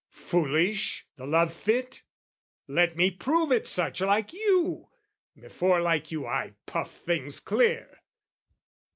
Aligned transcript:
Foolish, 0.33 1.05
the 1.15 1.27
love 1.27 1.53
fit? 1.53 2.01
Let 2.67 2.95
me 2.97 3.11
prove 3.11 3.51
it 3.51 3.67
such 3.67 4.01
Like 4.01 4.33
you, 4.33 4.89
before 5.39 5.79
like 5.79 6.11
you 6.11 6.25
I 6.25 6.55
puff 6.65 6.91
things 6.91 7.39
clear! 7.39 7.99